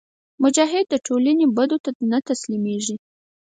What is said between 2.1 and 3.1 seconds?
نه تسلیمیږي.